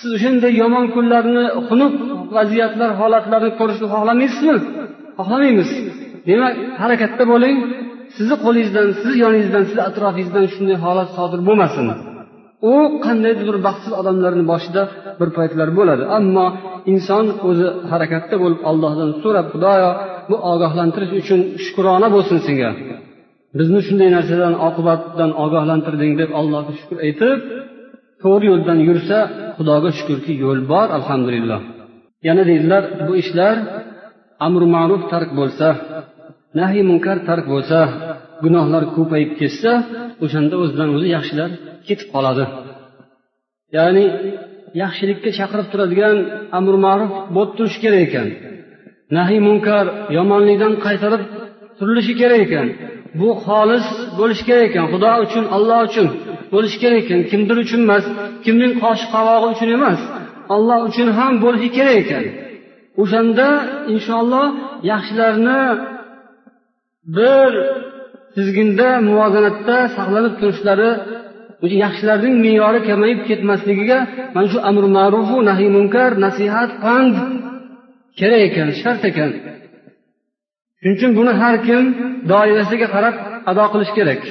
[0.00, 1.94] Siz o'shanday yomon kunlarni xunuk
[2.36, 4.56] vaziyatlar holatlarni ko'rishni xohlamaysizmi?
[5.18, 5.68] Xohlamaymiz.
[6.28, 7.56] Demak harakatda bo'ling.
[8.16, 11.86] Sizni qo'lingizdan sizni yoningizdan sizni atrofingizdan shunday holat sodir bo'lmasin.
[12.70, 14.82] U qandaydir bir baxtsiz odamlarni boshida
[15.20, 16.02] bir paytlar bo'ladi.
[16.18, 16.46] Ammo
[16.92, 19.90] inson o'zi harakatda bo'lib allohdan so'rab xudoyo
[20.30, 22.70] bu ogohlantirish uchun shukrona bo'lsin senga.
[23.58, 27.38] Bizni shunday narsadan oqibatdan ogohlantirding deb allohga shukur aytib
[28.22, 29.18] to'g'ri yo'ldan yursa
[29.56, 31.60] xudoga shukurki yo'l bor alhamdulillah.
[32.28, 33.56] Yana deydilar bu ishlar
[34.46, 35.66] amri ma'ruf tark bo'lsa
[36.58, 37.78] nahiy munkar tark bo'lsa
[38.44, 39.72] gunohlar ko'payib ketsa
[40.24, 41.50] o'shanda o'zidan o'zi yaxshilar
[41.86, 42.44] ketib qoladi.
[43.76, 44.04] Ya'ni
[44.82, 46.16] yaxshilikka chaqirib turadigan
[46.58, 48.28] amr ma'ruf bo'lib turishi kerak ekan.
[49.16, 49.84] Nahiy munkar
[50.16, 51.22] yomonlikdan qaytarib
[51.78, 52.66] turilishi kerak ekan.
[53.20, 53.86] Bu xolis
[54.18, 56.06] bo'lishi kerak ekan xudo uchun alloh uchun
[56.54, 57.20] bo'lishi kerak ekan.
[57.30, 58.04] Kimdir uchun emas
[58.44, 60.00] kimning qoshi qovog'i uchun emas
[60.54, 62.24] olloh uchun ham bo'lishi kerak ekan.
[63.02, 63.48] O'shanda
[63.94, 64.46] inshaalloh
[64.90, 65.60] yaxshilarni
[67.16, 67.50] bir
[68.34, 70.90] tizginda muvozanatda saqlanib turishlari
[71.84, 73.98] yaxshilarning me'yori kamayib ketmasligiga
[74.34, 77.14] mana shu amri ma'rufu nahiy munkar nasihat pand
[78.18, 79.30] kerak ekan shart ekan.
[80.78, 81.82] Shuning uchun buni har kim
[82.30, 83.14] doirasiga qarab
[83.50, 84.22] ado qilish kerak.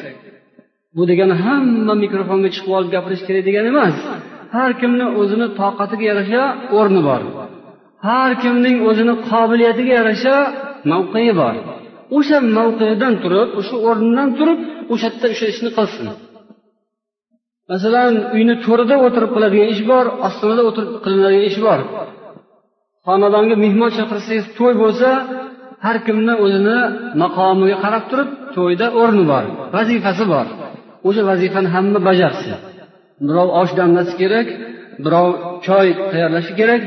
[0.95, 3.95] Bu degani hamma mikrofonga chiqib olib gapirish kerak degani emas.
[4.55, 6.43] Har kimni o'zini toqatiga yarasha
[6.77, 7.21] o'rni bor.
[8.07, 10.35] Har kimning o'zini qobiliyatiga yarasha
[10.91, 11.55] mavqei bor.
[12.17, 14.59] O'sha mavqedan turib o'sha o'rnidan turib
[14.93, 16.07] o'sha yerda o'sha ishni qilsin.
[17.71, 21.79] Masalan uyni to'rida o'tirib qiladigan ish bor ostonada o'tirib qilinadigan ish bor.
[23.07, 25.09] Xonadonga mehmon chaqirsangiz to'y bo'lsa
[25.85, 26.77] har kimni o'zini
[27.21, 29.43] maqomiga qarab turib to'yda o'rni bor
[29.75, 30.47] vazifasi bor.
[31.07, 32.53] O'sha vazifani hamma bajarsin.
[33.27, 34.47] Birov osh damlashi kerak
[35.05, 35.29] birov
[35.65, 36.83] choy tayyorlashi kerak.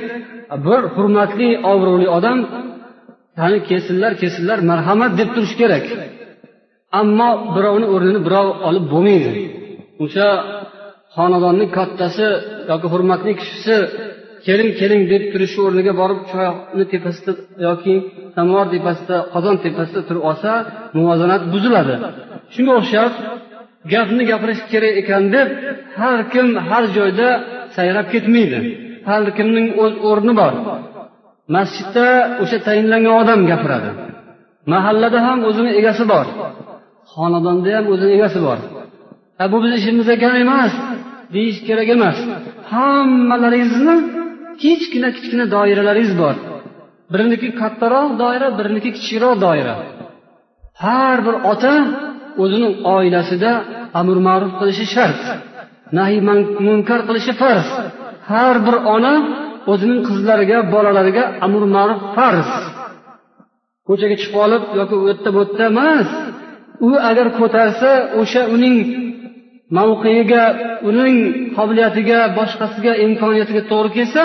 [0.66, 2.38] Bir hurmatli obro'li odam
[3.38, 5.84] qani kelsinlar kelsinlar marhamat deb turish kerak.
[7.00, 9.30] Ammo birovni o'rnini birov olib bo'lmaydi.
[10.04, 10.28] O'sha
[11.16, 12.26] xonadonni kattasi
[12.70, 13.76] yoki hurmatli kishisi
[14.46, 17.32] keling keling deb turishi o'rniga borib choyni tepasida
[17.66, 17.94] yoki
[18.36, 20.50] samovar tepasida qozon tepasida turib olsa
[20.96, 21.94] muvozanat buziladi.
[22.54, 23.12] Shunga o'xshab
[23.92, 25.48] gapni gapirish kerak ekan deb
[26.00, 27.28] har kim har joyda
[27.76, 28.58] sayrab ketmaydi.
[29.08, 30.52] Har kimning o'z o'rni bor.
[31.54, 32.06] Masjidda
[32.42, 33.90] o'sha tayinlangan odam gapiradi.
[34.72, 36.26] Mahallada ham o'zini egasi bor.
[37.12, 38.58] Xonadonda ham o'zini egasi bor.
[39.52, 40.72] Bu bizni ishimiz ekan emas
[41.34, 42.18] deyish kerak emas.
[42.72, 43.96] Hammalaringizni
[44.62, 46.34] kichkina kichkina doiralaringiz bor.
[47.12, 49.74] Biriniki kattaroq doira biriniki kichikroq doira.
[50.84, 51.74] Har bir ota
[52.42, 53.52] o'zini oilasida
[54.00, 55.20] amr ma'ruf qilishi shart.
[55.98, 56.20] Nahiy
[56.68, 57.68] munkar qilishi farz.
[58.30, 59.14] Har bir ona
[59.72, 62.48] o'zining qizlariga bolalariga amr ma'ruf farz.
[63.88, 66.08] Ko'chaga chiqib olib yoki u yerda bu yerda emas
[66.88, 68.76] u agar ko'tarsa o'sha uning
[69.76, 70.42] mavqeiga
[70.88, 71.16] uning
[71.56, 74.22] qobiliyatiga boshqasiga imkoniyatiga to'g'ri kelsa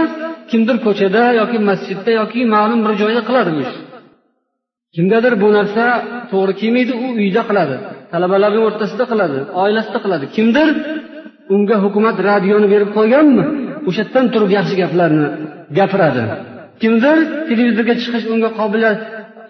[0.51, 3.63] kimdir ko'chada yoki masjidda yoki ma'lum bir joyda qiladi bu
[4.95, 5.85] kimgadir bu narsa
[6.31, 7.75] to'g'ri kelmaydi u uyda qiladi
[8.11, 10.25] talabalarni o'rtasida qiladi oilasida qiladi.
[10.35, 10.67] Kimdir
[11.55, 13.43] unga hukumat radioni berib qo'yganmi?
[13.87, 15.27] O'sha yerdan turib yaxshi gaplarni
[15.77, 16.23] gapiradi.
[16.81, 17.17] Kimdir
[17.49, 18.99] televizorga chiqish unga qobiliyat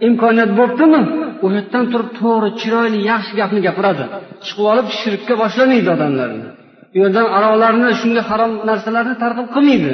[0.07, 1.01] imkoniyat bo'libdimi?
[1.45, 4.05] O'sha yerdan turib to'g'ri chiroyli yaxshi gapni gapiradi.
[4.45, 6.47] Chiqib olib shirkka boshlamaydi odamlarni
[6.95, 9.91] u yerdan aroqlarni shunga harom narsalarni targ'ib qilmaydi.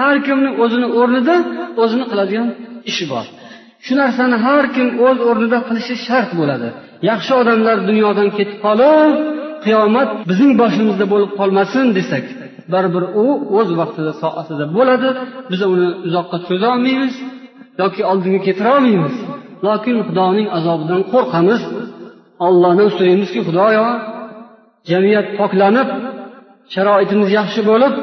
[0.00, 1.36] Har kimni o'zini o'rnida
[1.82, 2.48] o'zini qiladigan
[2.90, 3.24] ishi bor.
[3.84, 6.68] Shu narsani har kim o'z o'rnida qilishi shart bo'ladi.
[7.10, 9.12] Yaxshi odamlar dunyodan ketib qolib
[9.64, 12.24] qiyomat bizning boshimizda bo'lib qolmasin desak
[12.72, 13.26] baribir u
[13.58, 15.08] o'z vaqtida soatida bo'ladi.
[15.50, 17.14] Biz uni uzoqqa cho'za olmaymiz
[17.82, 19.16] yoki oldinga keltira olmaymiz
[19.66, 21.62] lokin xudoning azobidan qo'rqamiz.
[22.46, 23.86] Ollohdan so'raymizki xudoyo
[24.90, 25.88] jamiyat poklanib
[26.74, 27.94] sharoitimiz yaxshi bo'lib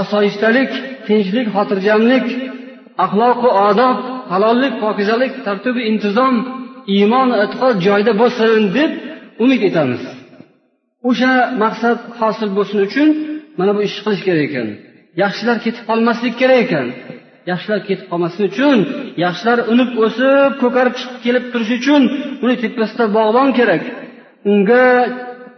[0.00, 0.70] osoyishtalik
[1.06, 2.26] tinchlik xotirjamlik
[3.04, 3.98] axloqu odob
[4.32, 6.34] halollik pokizalik tartibi intizom
[6.96, 8.90] iymon e'tiqod joyida bo'lsin deb
[9.44, 10.02] umid etamiz.
[11.08, 13.08] O'sha maqsad hosil bo'lsin uchun
[13.58, 14.68] mana bu ishni qilish kerak ekan.
[15.22, 16.86] Yaxshilar ketib qolmaslik kerak ekan.
[17.50, 18.78] Yaxshilar ketib qolmasligi uchun
[19.24, 22.02] yaxshilar unib o'sib ko'karib chiqib kelib turishi uchun
[22.44, 23.82] uni tepasida bog'bon kerak.
[24.50, 24.84] Unga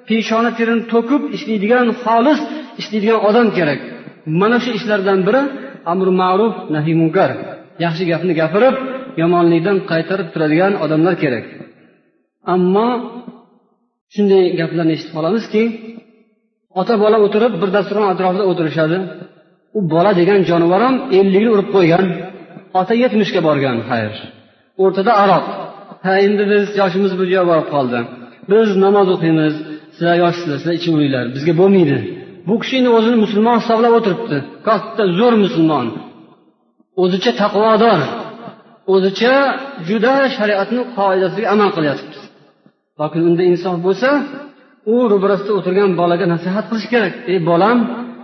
[0.09, 2.41] peshona terini to'kib ishlaydigan xolis
[2.81, 3.81] ishlaydigan odam kerak.
[4.41, 5.43] Mana shu ishlardan biri
[5.93, 7.31] amr ma'ruf nahiy munkar.
[7.85, 8.75] Yaxshi gapni gapirib
[9.23, 11.45] yomonlikdan qaytarib turadigan odamlar kerak.
[12.55, 12.89] Ammo
[14.15, 15.63] shunday gaplarni eshitib qolamizki
[16.81, 18.99] ota bola o'tirib bir dasturxon atrofida o'tirishadi.
[19.79, 22.05] U bola degan jonivor ham ellikni urib qo'ygan
[22.81, 24.13] ota yetmishga borgan xayr.
[24.83, 25.47] O'rtada aroq.
[26.05, 27.99] Ha endi biz yoshimiz bu joyga borib qoldi.
[28.53, 29.55] Biz namoz o'qiymiz
[29.95, 31.99] sizlar yoshsizlar sizlar ichaveringlar bizga bo'lmaydi.
[32.49, 34.39] Bu kishi endi o'zini musulmon hisoblab o'tiribdi.
[34.69, 35.87] Katta zo'r musulmon.
[37.03, 38.01] O'zicha taqvodor.
[38.95, 39.35] O'zicha
[39.89, 42.19] juda shariatni qoidasiga amal qilyapti.
[43.01, 44.09] Lokin unda insof bo'lsa
[44.93, 47.13] u ro'barasida o'tirgan bolaga nasihat qilish kerak.
[47.33, 47.79] Ey bolam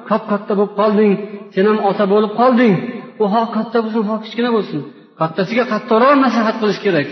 [0.09, 1.13] kop katta bo'lib qolding
[1.55, 2.75] sen ham ota bo'lib qolding
[3.23, 4.81] u ho katta bo'lsin ho kichkina bo'lsin
[5.21, 7.09] kattasiga kattaroq nasihat qilish kerak.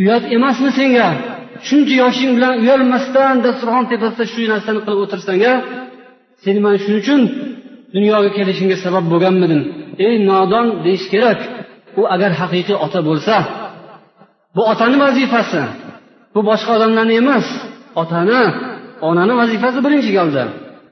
[0.00, 1.08] Uyat emasmi senga?
[1.66, 5.54] Shuncha yoshing bilan uyalmasdan dasturxon tepasida shu narsani qilib o'tirsang a
[6.44, 7.20] seni mana shuning uchun
[7.94, 9.62] dunyoga kelishingga sabab bo'lganmidim.
[10.06, 11.40] Ey nodon deyish kerak.
[12.00, 13.36] U agar haqiqiy ota bo'lsa
[14.56, 15.62] bu otani vazifasi
[16.34, 17.46] bu boshqa odamlarni emas.
[18.02, 18.40] Otani
[19.08, 20.44] onani vazifasi birinchi galda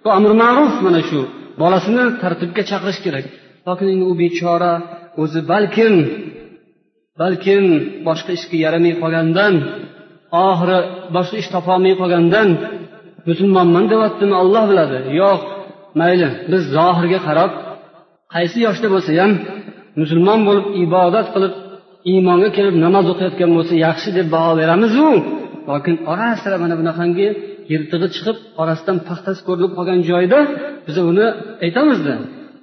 [0.03, 1.21] bu amr ma'ruf mana shu.
[1.61, 3.25] Bolasini tartibga chaqirish kerak.
[3.67, 4.73] Lokin endi u bechora
[5.23, 5.95] o'zi balkim
[7.21, 7.65] balkim
[8.07, 9.55] boshqa ishga yaramay qolgandan
[10.47, 10.79] oxiri
[11.17, 12.49] boshqa ish topolmay qolgandan
[13.29, 14.99] musulmonman deyaptimi olloh biladi.
[15.21, 15.41] Yo'q
[16.01, 17.51] mayli biz zohirga qarab
[18.35, 19.33] qaysi yoshda bo'lsa ham
[20.01, 21.55] musulmon bo'lib ibodat qilib
[22.11, 25.07] iymonga kelib namoz o'qiyotgan bo'lsa yaxshi deb baho beramizu.
[25.69, 27.29] Lokin ora sira mana bunaqangi
[27.73, 30.39] yirtig'i chiqib orasidan paxtasi ko'rinib qolgan joyda
[30.87, 31.27] biz uni
[31.65, 32.15] aytamizda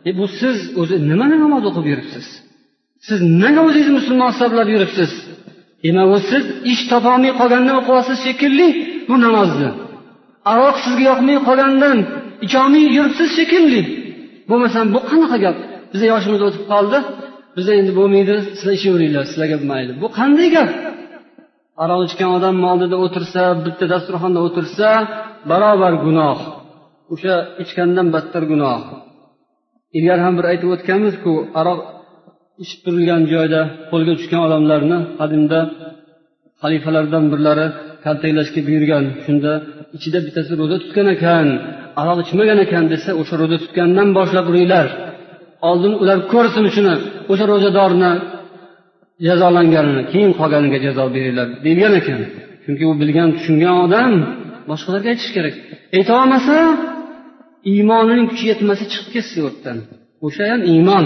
[0.10, 2.26] e bu siz o'zi nimani namoz o'qib yuribsiz?
[3.08, 5.12] Siz nega o'zingizni musulmon hisoblab yuribsiz?
[5.84, 8.68] Demak u siz ish topolmay qolgandan o'qiyapsiz shekilli
[9.10, 9.70] bu namozni.
[10.52, 11.98] Aroq sizga yoqmay qolgandan
[12.46, 13.82] icholmay yuribsiz shekilli.
[14.50, 15.58] Bo'lmasam bu qanaqa gap?
[15.92, 16.98] Bizni yoshimiz o'tib qoldi.
[17.58, 19.92] Biza endi bo'lmaydi sizlar ishaveringlar sizlarga mayli.
[20.04, 20.70] Bu qanday gap?
[21.84, 24.88] Aroq ichgan odam oldida o'tirsa bitta dasturxonda o'tirsa
[25.50, 26.38] barobar gunoh.
[27.14, 28.80] O'sha ichgandan battar gunoh.
[29.98, 31.80] Ilgari ham bir aytib o'tganmizku aroq
[32.64, 33.62] ichib turilgan joyda
[33.92, 35.60] qo'lga tushgan odamlarni qadimda
[36.62, 37.68] xalifalardan birlari
[38.06, 39.52] kaltaklashga buyurgan shunda
[39.98, 41.48] ichida bittasi ro'za tutgan ekan
[42.02, 44.88] aroq ichmagan ekan desa o'sha ro'za tutgandan boshlab uringlar.
[45.70, 46.96] Oldin ular ko'rsin shuni
[47.32, 48.12] o'sha ro'zadorni
[49.28, 52.20] jazolanganini keyin qolganiga jazo beringlar deyilgan ekan.
[52.64, 54.12] Chunki u bilgan tushungan odam
[54.70, 55.56] boshqalarga aytish kerak.
[55.98, 56.58] Aytolmasa
[57.74, 61.06] iymonining kuchi yetmasa chiqib ketsin o'rtadan yerdan o'sha ham iymon.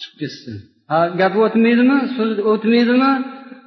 [0.00, 0.54] Chiqib ketsin.
[0.90, 1.98] Ha gapi o'tmaydimi?
[2.16, 3.10] So'zi o'tmaydimi?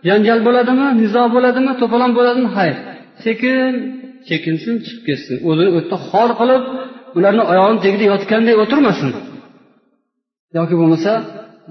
[0.08, 0.88] Janjal bo'ladimi?
[1.02, 1.72] Nizo bo'ladimi?
[1.82, 2.50] To'polon bo'ladimi?
[2.58, 2.76] Hayr.
[3.26, 3.72] Sekin
[4.28, 5.36] chekinsin chiqib ketsin.
[5.50, 6.64] O'zini o'tda xor qilib
[7.18, 9.10] ularni oyog'ini tagida yotganday o'tirmasin.
[10.58, 11.12] Yoki bo'lmasa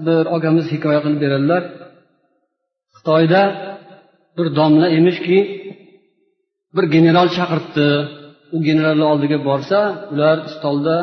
[0.05, 1.63] bir ogamiz hikoya qilib beradilar.
[2.95, 3.41] Xitoyda
[4.37, 5.39] bir domla emishki
[6.75, 7.87] bir general chaqiribdi.
[8.55, 9.79] U generalni oldiga borsa
[10.13, 10.97] ular stolda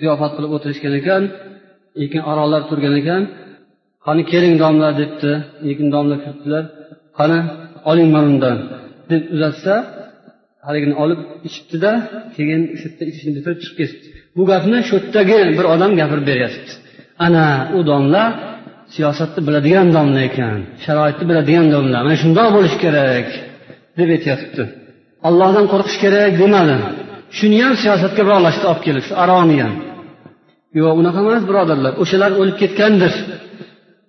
[0.00, 1.22] ziyofat qilib o'tirishgan ekan
[2.00, 3.22] lekin aroqlar turgan ekan.
[4.06, 4.88] Qani keling domla?
[5.00, 5.32] debdi.
[5.66, 6.64] Lekin domla kiribdilar.
[7.18, 7.38] Qani
[7.90, 8.56] oling mana undan
[9.10, 9.74] deb uzatsa
[10.66, 11.90] haligini olib ichibdida
[12.36, 16.72] keyin shu yerda ichishni bitirib chiqib ketibdi bu gapni shu yerdagi bir odam gapirib beryapti.
[17.26, 17.46] Ana
[17.76, 18.24] u domla
[18.94, 23.26] siyosatni biladigan domla ekan sharoitni biladigan domla mana shundoq bo'lishi kerak
[23.98, 24.62] deb aytyapti.
[25.28, 26.76] Ollohdan qo'rqish kerak demadi.
[27.38, 29.74] Shuni ham siyosatga bog'lashdi olib kelib shu aroni ham.
[30.78, 31.92] Yo'q unaqa emas birodarlar.
[32.02, 33.12] O'shalar o'lib ketgandir.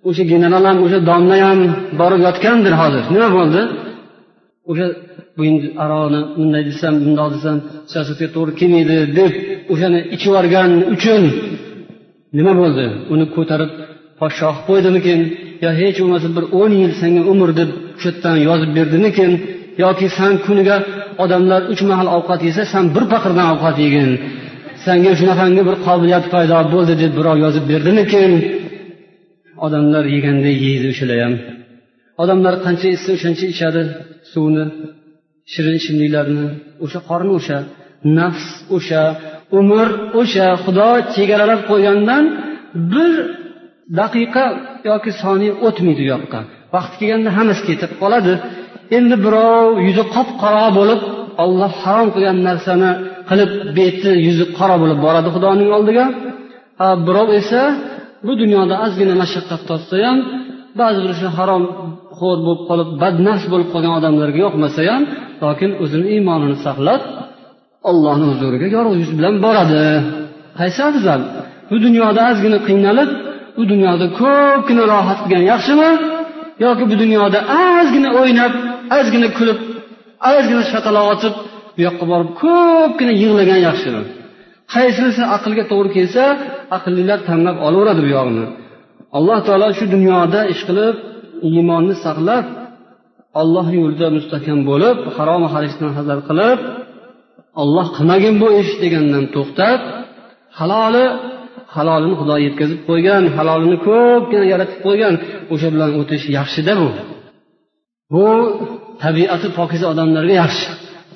[0.08, 1.60] O'sha general ham o'sha domla ham
[2.00, 3.04] borib yotgandir hozir.
[3.14, 3.62] Nima bo'ldi?
[4.70, 4.86] O'sha
[5.36, 7.56] bu endi aroni bunday desam bundoq desam
[7.92, 9.32] siyosatga to'g'ri kelmaydi deb
[9.72, 11.22] o'shani ichib yuborgani uchun
[12.38, 12.84] nima bo'ldi?
[13.12, 13.70] Uni ko'tarib
[14.20, 15.20] podshoh qo'ydimikin?
[15.64, 19.30] Yo hech bo'lmasa bir o'n yil senga umr deb shu yerdan yozib berdimikin?
[19.84, 20.76] Yoki san kuniga
[21.24, 24.10] odamlar uch mahal ovqat yesa san bir paqirdan ovqat yegin.
[24.84, 28.30] Sanga shunaqangi bir qobiliyat paydo bo'ldi deb birov yozib berdimikin?
[29.66, 31.34] Odamlar yeganday yeydi o'shalar ham
[32.22, 33.82] odamlar qancha ichsa o'shancha ichadi.
[34.32, 34.64] Suvni
[35.52, 36.46] shirin ichimliklarni
[36.84, 37.58] o'sha qorni o'sha
[38.18, 39.02] nafs o'sha
[39.58, 39.88] umr
[40.20, 42.24] o'sha xudo chegaralab qo'ygandan
[42.92, 43.12] bir
[44.00, 44.44] daqiqa
[44.90, 46.40] yoki soniya o'tmaydi u yoqqa.
[46.74, 48.32] Vaqti kelganda hammasi ketib qoladi.
[48.96, 51.00] Endi birov yuzi qop qora bo'lib
[51.44, 52.90] olloh harom qilgan narsani
[53.28, 56.04] qilib beti yuzi qora bo'lib boradi xudoning oldiga.
[57.06, 57.62] Birov esa
[58.26, 60.18] bu dunyoda ozgina mashaqqat tortsa ham
[60.80, 61.64] ba'zi bir o'sha harom
[62.18, 65.02] xo'r bo'lib qolib badnafs bo'lib qolgan odamlarga yoqmasa ham
[65.44, 67.02] lokin o'zini iymonini saqlab
[67.90, 69.84] ollohni huzuriga yorug' yuz bilan boradi.
[70.58, 71.20] Qaysi afzal
[71.70, 73.10] bu dunyoda ozgina qiynalib
[73.56, 75.90] bu dunyoda ko'pgina rohat qilgan yaxshimi?
[76.64, 78.52] Yoki bu dunyoda ozgina o'ynab
[78.98, 79.58] ozgina kulib
[80.32, 81.34] ozgina shapaloq otib
[81.74, 84.02] bu yoqqa borib ko'pgina yig'lagan yaxshimi?
[84.74, 86.24] Qaysinisi aqlga to'g'ri kelsa
[86.76, 88.46] aqllilar tanlab olaveradi bu yog'ini
[89.18, 90.94] alloh taolo shu dunyoda ish qilib
[91.48, 92.44] iymonni saqlab
[93.40, 96.58] alloh yo'lida mustahkam bo'lib harom harisdan hazar qilib
[97.62, 99.80] olloh qilmagin bu ish degandan to'xtab
[100.58, 101.06] haloli
[101.76, 105.14] halolini xudo yetkazib qo'ygan halolini ko'pgina yaratib qo'ygan
[105.52, 106.88] o'sha bilan o'tish yaxshida bu.
[108.12, 108.24] Bu
[109.04, 110.68] tabiati pokiza odamlarga yaxshi.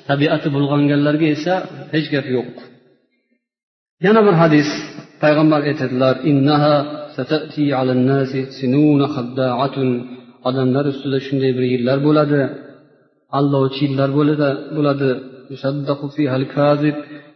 [0.09, 1.53] Tabiati bulg'anganlarga esa
[1.93, 2.47] hech gap yo'q.
[4.05, 4.69] Yana bir hadis
[5.23, 6.15] payg'ambar aytadilar
[10.49, 12.39] odamlar ustida shunday bir yillar bo'ladi
[13.37, 14.09] aldovchi yillar
[14.77, 15.09] bo'ladi.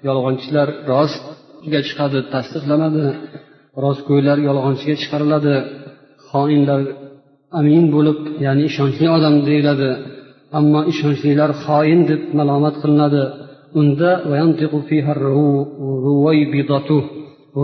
[0.07, 3.05] Yolg'onchilar rostga chiqadi tasdiqlanadi
[3.83, 5.55] rostgo'ylar yolg'onchiga chiqariladi
[6.29, 6.81] xoinlar
[7.59, 9.89] amin bo'lib ya'ni ishonchli odam deyiladi
[10.59, 13.23] ammo ishonchlilar xoin deb malomat qilinadi
[13.79, 14.11] unda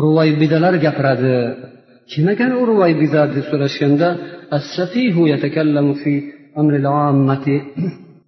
[0.04, 1.36] ruvaybidalar gapiradi
[2.12, 4.08] kim ekan u ruvaybida deb so'rashganda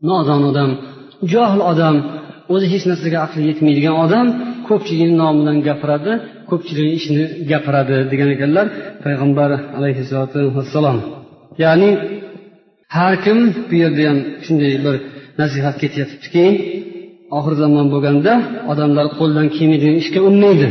[0.10, 0.72] nodon odam
[1.34, 1.96] johil odam
[2.54, 4.28] o'zi hech narsaga aqli yetmaydigan odam
[4.68, 6.12] ko'pchilikni nomidan gapiradi
[6.50, 8.66] ko'pchilikni ishini gapiradi degan ekanlar.
[9.04, 10.98] Payg'ambar alayhissalotu vassalom.
[11.64, 11.90] Ya'ni
[12.98, 13.38] har kim
[13.70, 14.96] bu yerda ham shunday bir
[15.42, 16.46] nasihat ketyaptiki
[17.38, 18.34] oxir zamon bo'lganda
[18.72, 20.70] odamlar qo'ldan kelmaydigan ishga unnaydi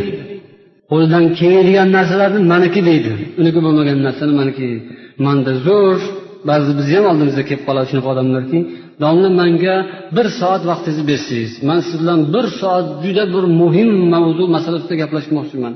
[0.91, 3.13] qo'lidan kelmaydigan narsalarni maniki deydi.
[3.41, 4.69] Uniki bo'lmagan narsani maniki.
[5.27, 5.99] Manda zo'r
[6.51, 8.59] ba'zi bizni ham oldimizga kelib qoladi shunaqa odamlarki
[9.05, 9.77] domla manga
[10.17, 14.97] bir soat vaqtingizni bersangiz man siz bilan bir soat juda bir muhim mavzu masala ustida
[15.03, 15.75] gaplashmoqchiman.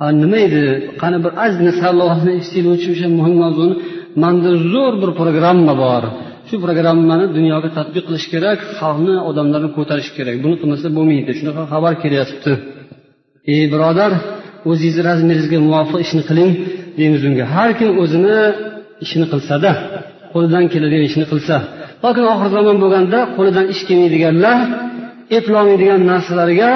[0.00, 0.64] Ha nima edi?
[1.02, 3.74] Qani bir ozgina sarlavhani eshitaylikchi o'sha muhim mavzuni
[4.22, 6.02] manda zo'r bir programma bor.
[6.48, 10.36] Shu programmani dunyoga tadbiq qilish kerak xalqni odamlarni ko'tarish kerak.
[10.44, 11.30] Buni qilmasa bo'lmaydi.
[11.38, 12.52] Shunaqa xabar kelyapti.
[13.54, 14.12] Ey birodar
[14.70, 16.50] o'zingizni razmeringizga muvofiq ishni qiling
[16.98, 17.44] deymiz unga.
[17.54, 18.36] Har kim o'zini
[19.04, 19.70] ishini qilsada
[20.32, 21.56] qo'lidan keladigan ishni qilsa
[22.04, 24.58] lokin oxir zamon bo'lganda qo'lidan ish kelmaydiganlar
[25.38, 26.70] eplolmaydigan narsalarga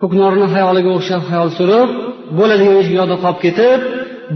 [0.00, 1.88] ko'knorni xayoliga o'xshab hayol surib
[2.38, 3.80] bo'ladigan ish yoqda qolib ketib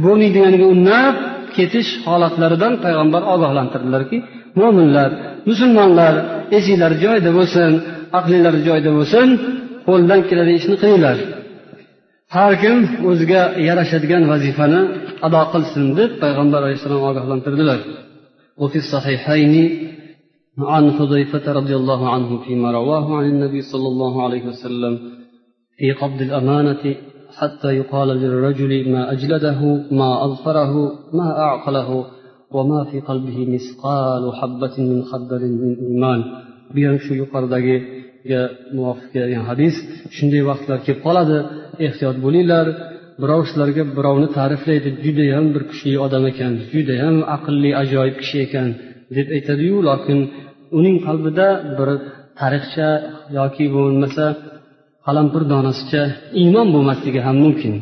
[0.04, 1.14] bo'lmaydiganiga unnab
[1.56, 4.18] ketish holatlaridan payg'ambar ogohlantirdilarki
[4.60, 5.10] mo'minlar
[5.50, 6.14] musulmonlar
[6.58, 7.70] esinglar joyida bo'lsin
[8.18, 9.26] aqlinglar joyida bo'lsin
[9.88, 11.16] qo'ldan keladigan ishni qilinglar.
[12.36, 12.76] Har kim
[13.10, 14.80] o'ziga yarashadigan vazifani
[15.26, 17.78] ado qilsin deb payg'ambar alayhissalom ogohlantirdilar.
[18.60, 19.54] وفي الصحيحين
[20.58, 24.98] عن حذيفة رضي الله عنه فيما رواه عن النبي صلى الله عليه وسلم
[25.76, 26.96] في قبض الأمانة
[27.38, 30.74] حتى يقال للرجل ما أجلده ما أظفره
[31.12, 32.06] ما أعقله
[32.50, 36.24] وما في قلبه مثقال حبة من خردل من إيمان.
[36.74, 37.76] بيان شو yuqoridagi
[38.76, 39.74] muvofiq kelgan hadis
[40.16, 41.38] shunday vaqtlar kelib qoladi
[41.86, 42.66] ehtiyot bo'linglar
[43.22, 48.68] birov sizlarga birovni ta'riflaydi judayam bir kuchli odam ekan judayam aqlli ajoyib kishi ekan
[49.16, 50.18] deb aytadiyu lokin
[50.78, 51.46] uning qalbida
[51.78, 51.88] bir
[52.40, 52.88] tarixcha
[53.38, 54.24] yoki bo'lmasa
[55.06, 56.02] qalampir donasicha
[56.42, 57.74] iymon bo'lmasligi ham mumkin.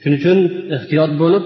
[0.00, 0.38] Shuning uchun
[0.76, 1.44] ehtiyot bo'lib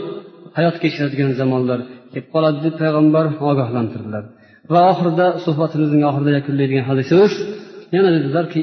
[0.56, 1.78] hayot kechiradigan zamonlar
[2.12, 4.24] kelib qoladi deb payg'ambar ogohlantirdilar.
[4.72, 7.32] Va oxirida suhbatimizning oxirida yakunlaydigan hadisimiz
[7.94, 8.60] yana dedilarki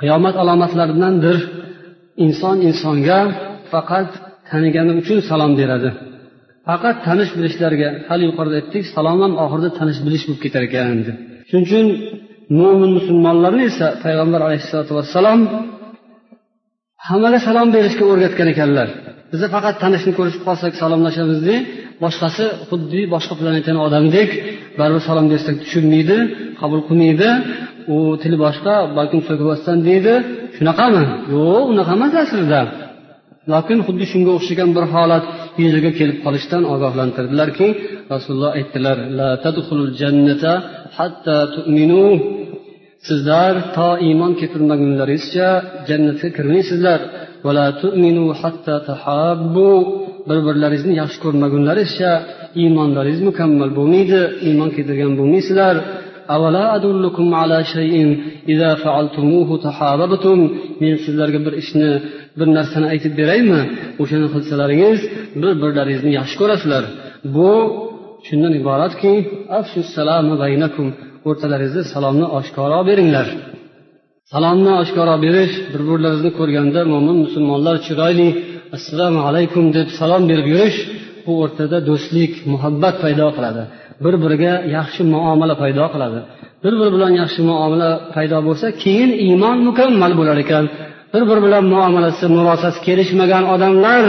[0.00, 1.38] qiyomat alomatlaridandir.
[2.24, 3.20] Inson insonga
[3.72, 4.08] faqat
[4.50, 5.90] tanigani uchun salom beradi.
[6.68, 11.16] Faqat tanish bilishlarga hali yuqorida aytdik salom ham oxirida tanish bilish bo'lib ketar ekan deb.
[11.48, 11.86] Shuning uchun
[12.60, 15.40] mo'min musulmonlarni esa payg'ambar alayhissalotu vassalom
[17.08, 18.88] hammaga salom berishga o'rgatgan ekanlar.
[19.32, 21.56] Biza faqat tanishni ko'rishib qolsak salomlashamizda
[22.02, 24.30] boshqasi xuddi boshqa planetani odamidek
[24.78, 26.16] baribir salom bersak tushunmaydi
[26.60, 27.30] qabul qilmaydi.
[27.94, 30.14] U tili boshqa balkim so'kibosdan deydi
[30.56, 31.02] shunaqami?
[31.34, 32.60] Yo'q unaqa emas aslida.
[33.52, 35.24] Lokin xuddi shunga o'xshagan bir holat
[35.62, 37.68] yuzaga kelib qolishdan ogohlantirdilarki
[38.12, 38.96] rasululloh aytdilar
[43.08, 45.48] sizlar to iymon keltirmagunlaringizcha
[45.88, 47.00] jannatga kirmaysizlar.
[50.28, 52.12] Bir birlaringizni yaxshi ko'rmagunlaringizcha
[52.62, 55.74] iymonlaringiz mukammal bo'lmaydi iymon keltirgan bo'lmaysizlar.
[60.82, 61.90] men sizlarga bir ishni
[62.38, 63.60] bir narsani aytib beraymi?
[64.02, 65.00] O'shani qilsalaringiz
[65.42, 66.84] bir birlaringizni yaxshi ko'rasizlar.
[67.36, 67.50] Bu
[68.26, 69.12] shundan iboratki
[71.28, 73.26] o'rtalaringizda salomni oshkoro beringlar.
[74.32, 78.28] Salomni oshkoro berish bir birlaringizni ko'rganda mo'min musulmonlar chiroyli
[78.76, 80.78] assalomu alaykum deb salom berib yurish
[81.24, 83.62] bu o'rtada do'stlik muhabbat paydo qiladi.
[84.04, 86.20] Bir biriga yaxshi muomala paydo qiladi.
[86.64, 90.64] Bir biri bilan yaxshi muomala paydo bo'lsa keyin iymon mukammal bo'lar ekan.
[91.12, 94.02] Bir biri bilan muomalasi murosasi kelishmagan odamlar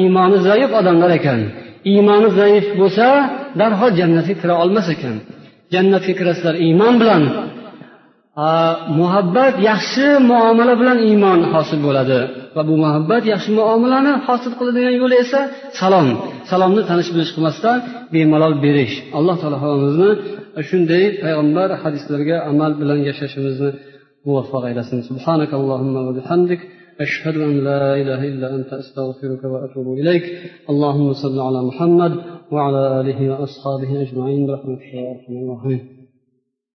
[0.00, 1.40] iymoni zaif odamlar ekan.
[1.92, 3.06] Iymoni zaif bo'lsa
[3.60, 5.14] darhol jannatga kira olmas ekan.
[5.74, 7.22] Jannatga kirasizlar iymon bilan.
[8.99, 12.19] muhabbat yaxshi muomala bilan iymon hosil bo'ladi
[12.55, 15.41] va bu muhabbat yaxshi muomalani hosil qiladigan yo'li esa
[15.79, 16.07] salom
[16.51, 17.77] salomni tanish bilish qilmasdan
[18.13, 20.09] bemalol berish alloh taolo hammamizni
[20.69, 23.69] shunday payg'ambar hadislariga amal bilan yashashimizni
[24.27, 26.61] muvaffaq aylasin سبحانك اللهم وبحمدك
[27.05, 30.25] أشهد أن لا إله إلا أنت أستغفرك وأتوب إليك
[30.71, 32.13] اللهم صل على محمد
[32.53, 35.94] وعلى آله وأصحابه أجمعين برحمتك يا أرحم الراحمين